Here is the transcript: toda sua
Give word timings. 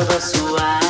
toda 0.00 0.18
sua 0.20 0.89